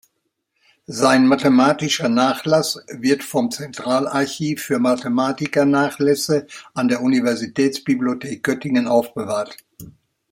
Sein 0.87 1.27
mathematischer 1.27 2.09
Nachlass 2.09 2.83
wird 2.87 3.21
vom 3.23 3.51
Zentralarchiv 3.51 4.59
für 4.63 4.79
Mathematiker-Nachlässe 4.79 6.47
an 6.73 6.87
der 6.87 7.03
Universitätsbibliothek 7.03 8.41
Göttingen 8.43 8.87
aufbewahrt. 8.87 9.57